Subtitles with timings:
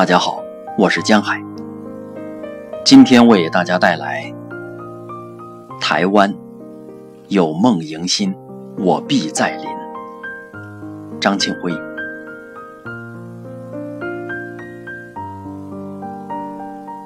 [0.00, 0.42] 大家好，
[0.78, 1.38] 我是江海。
[2.86, 4.32] 今天为大家带来
[5.78, 6.34] 《台湾
[7.28, 8.34] 有梦迎新，
[8.78, 9.66] 我必再临》。
[11.20, 11.70] 张庆辉。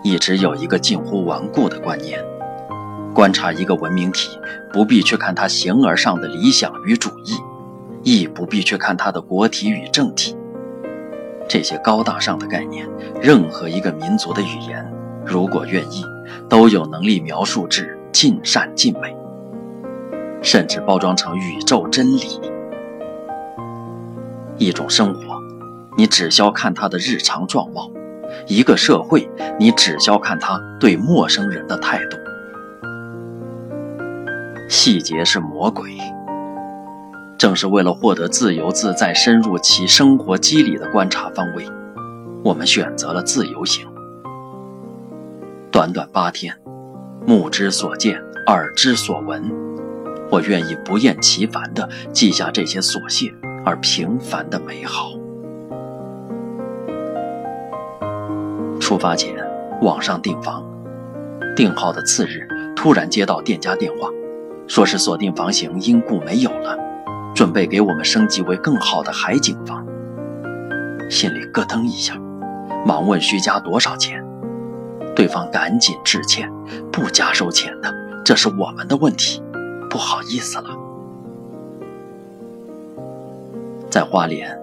[0.05, 2.25] 一直有一个近乎顽固的观念：
[3.13, 4.39] 观察一个文明体，
[4.73, 7.35] 不必去看它形而上的理想与主义，
[8.04, 10.37] 亦不必去看它的国体与政体。
[11.48, 12.89] 这些高大上的概念，
[13.21, 14.84] 任何一个民族的语言，
[15.25, 16.04] 如果愿意，
[16.48, 19.14] 都有能力描述至尽善尽美，
[20.43, 22.40] 甚至包装成宇宙真理。
[24.57, 25.20] 一种生活，
[25.96, 27.90] 你只需看它的日常状貌；
[28.46, 32.17] 一个社会，你只需看它对陌生人的态度。
[34.69, 35.98] 细节是魔鬼。
[37.45, 41.69] 正是为了获得自由自在、深入其生活机理的观察方位，
[42.42, 43.86] 我们选择了自由行。
[45.70, 46.56] 短短八天，
[47.27, 49.45] 目之所见，耳之所闻，
[50.31, 53.31] 我愿意不厌其烦地记下这些琐屑
[53.62, 55.11] 而平凡的美好。
[58.81, 59.36] 出发前，
[59.83, 60.64] 网上订房，
[61.55, 64.08] 订好的次日，突然接到店家电话，
[64.67, 66.84] 说是锁定房型因故没有了。
[67.35, 69.85] 准备给我们升级为更好的海景房，
[71.11, 72.17] 心里咯噔一下，
[72.87, 74.25] 忙问需加多少钱。
[75.17, 76.51] 对方赶紧致歉，
[76.93, 77.93] 不加收钱的，
[78.25, 79.43] 这是我们的问题，
[79.91, 80.71] 不好意思了。
[83.91, 84.57] 在花莲，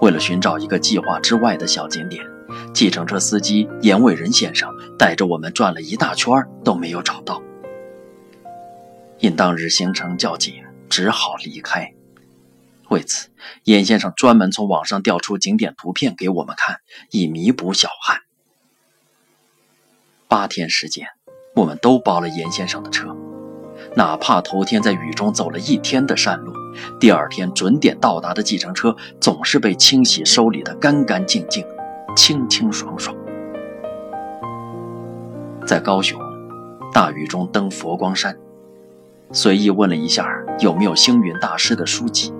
[0.00, 2.24] 为了寻找一个计划之外的小景点，
[2.72, 4.68] 计程车司机严伟仁先生
[4.98, 6.32] 带着我们转了一大圈
[6.64, 7.40] 都没有找到，
[9.18, 10.54] 因当日行程较紧，
[10.88, 11.95] 只好离开。
[12.88, 13.28] 为此，
[13.64, 16.78] 严先生专门从网上调出景点图片给我们看，
[17.10, 18.20] 以弥补小憾。
[20.28, 21.08] 八天时间，
[21.54, 23.16] 我们都包了严先生的车，
[23.96, 26.52] 哪怕头天在雨中走了一天的山路，
[27.00, 31.66] 第二天准点到达的计程车总是被清洗收理的干干净净、
[32.16, 33.16] 清清爽爽。
[35.66, 36.20] 在高雄，
[36.92, 38.38] 大雨中登佛光山，
[39.32, 40.28] 随意问了一下
[40.60, 42.32] 有没有星云大师的书籍。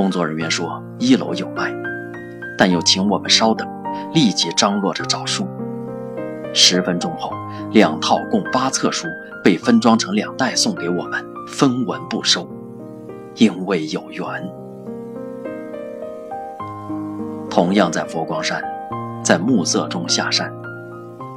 [0.00, 1.70] 工作人员说一楼有卖，
[2.56, 3.68] 但又请我们稍等，
[4.14, 5.46] 立即张罗着找书。
[6.54, 7.30] 十分钟后，
[7.70, 9.06] 两套共八册书
[9.44, 12.48] 被分装成两袋送给我们，分文不收，
[13.34, 14.24] 因为有缘。
[17.50, 18.64] 同样在佛光山，
[19.22, 20.50] 在暮色中下山，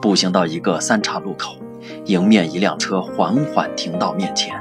[0.02, 1.58] 步行到一个三岔路口，
[2.06, 4.56] 迎面一辆车缓缓停到面前，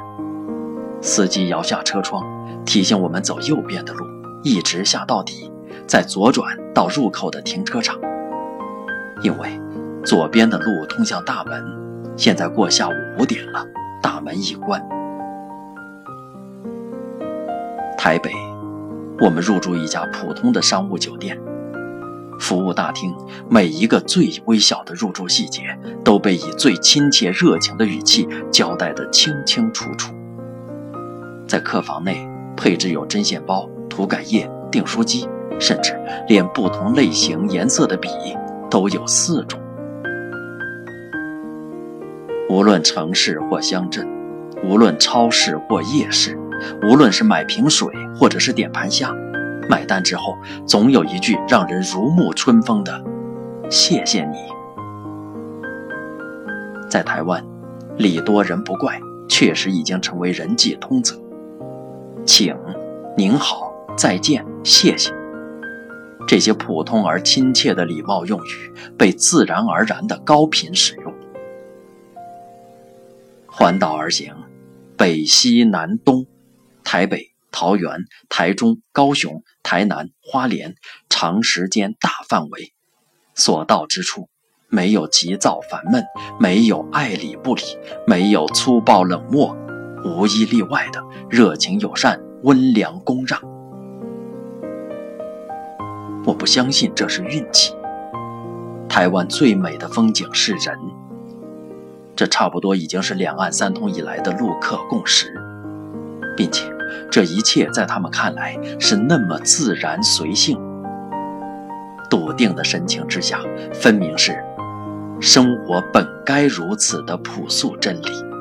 [1.00, 2.41] 司机摇下车窗。
[2.64, 4.06] 提醒我们走右边的路，
[4.42, 5.50] 一直下到底，
[5.86, 7.98] 再左转到入口的停车场。
[9.22, 9.60] 因为
[10.04, 11.64] 左边的路通向大门，
[12.16, 13.64] 现在过下午五点了，
[14.02, 14.82] 大门已关。
[17.96, 18.32] 台北，
[19.20, 21.38] 我们入住一家普通的商务酒店，
[22.40, 23.14] 服务大厅
[23.48, 25.62] 每一个最微小的入住细节
[26.02, 30.12] 都被以最亲切热情的语气交代得清清楚楚。
[31.46, 32.31] 在客房内。
[32.62, 35.28] 配置有针线包、涂改液、订书机，
[35.58, 38.08] 甚至连不同类型、颜色的笔
[38.70, 39.58] 都有四种。
[42.48, 44.06] 无论城市或乡镇，
[44.62, 46.38] 无论超市或夜市，
[46.84, 49.12] 无论是买瓶水或者是点盘虾，
[49.68, 53.04] 买单之后总有一句让人如沐春风的
[53.68, 54.36] “谢谢你”。
[56.88, 57.44] 在台湾，
[57.96, 61.20] 礼多人不怪，确实已经成为人际通则。
[62.24, 62.56] 请，
[63.16, 65.12] 您好，再见，谢谢。
[66.26, 71.12] 这些普通而亲切的礼貌用语被自然而然的高频使用。
[73.46, 74.34] 环岛而行，
[74.96, 76.26] 北西南东，
[76.84, 80.76] 台北、桃园、台中、高雄、台南、花莲，
[81.08, 82.72] 长时间、大范围，
[83.34, 84.28] 所到之处，
[84.68, 86.04] 没有急躁烦闷，
[86.38, 87.62] 没有爱理不理，
[88.06, 89.56] 没有粗暴冷漠。
[90.04, 93.40] 无一例外的热情友善、温良恭让。
[96.24, 97.74] 我不相信这是运气。
[98.88, 100.78] 台湾最美的风景是人，
[102.14, 105.32] 这差不多已经是两岸三通以来的陆客共识，
[106.36, 106.70] 并且
[107.10, 110.60] 这一切在他们看来是那么自然随性。
[112.10, 113.40] 笃定的神情之下，
[113.72, 114.38] 分明是
[115.20, 118.31] 生活本该如此的朴素真理。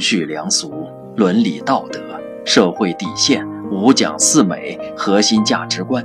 [0.00, 2.00] 公序良俗、伦理道德、
[2.46, 6.02] 社会底线、五讲四美、核心价值观，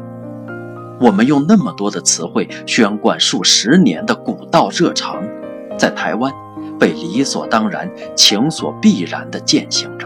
[0.99, 5.23] 我们用那么多的词汇宣贯数十年的古道热肠，
[5.77, 6.29] 在台湾
[6.77, 10.05] 被理所当然、情所必然地践行着。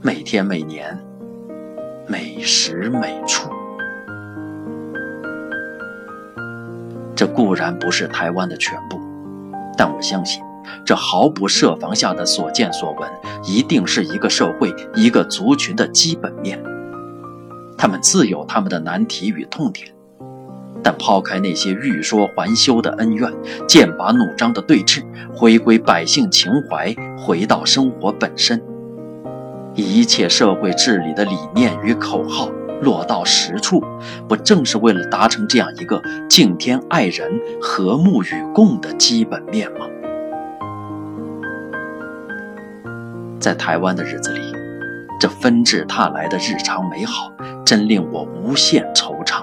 [0.00, 0.98] 每天每年，
[2.06, 3.50] 每时每处，
[7.14, 8.98] 这固然不是台湾的全部，
[9.76, 10.42] 但我相信，
[10.84, 13.10] 这毫不设防下的所见所闻，
[13.44, 16.62] 一定是一个社会、一个族群的基本面。
[17.76, 19.88] 他们自有他们的难题与痛点，
[20.82, 23.32] 但抛开那些欲说还休的恩怨、
[23.68, 28.60] 剑拔弩张的对峙，回归百姓情怀，回到生活本身。
[29.74, 32.50] 一切社会治理的理念与口号
[32.82, 33.80] 落到实处，
[34.28, 39.86] 不正是为了达成这样一个敬天爱人、和睦与共的基本面吗？
[43.40, 44.40] 在台湾的日子里，
[45.20, 47.32] 这纷至沓来的日常美好，
[47.64, 49.42] 真令我无限惆怅。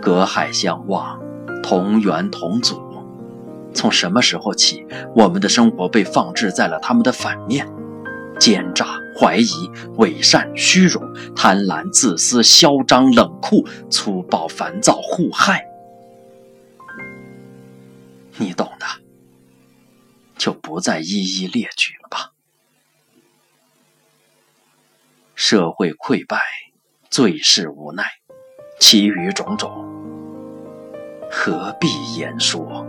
[0.00, 1.18] 隔海相望，
[1.62, 2.80] 同源同祖，
[3.72, 7.66] 从什么时候起，我们的生活被放置在了他们的反面？
[8.38, 8.86] 奸诈、
[9.18, 9.48] 怀疑、
[9.96, 11.02] 伪善、虚荣、
[11.34, 15.64] 贪婪、自私、嚣张、冷酷、粗暴、烦躁、互害，
[18.36, 18.86] 你懂的，
[20.38, 22.32] 就不再一一列举了吧。
[25.34, 26.40] 社会溃败，
[27.10, 28.04] 最是无奈，
[28.80, 29.70] 其余种种，
[31.30, 32.86] 何必言说？